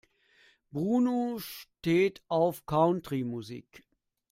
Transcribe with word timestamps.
Bruno 0.71 1.37
steht 1.37 2.23
auf 2.27 2.65
Country-Musik. 2.65 3.83